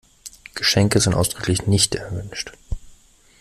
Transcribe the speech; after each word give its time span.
Geschenke 0.55 0.99
sind 0.99 1.13
ausdrücklich 1.13 1.67
nicht 1.67 1.93
erwünscht. 1.93 2.53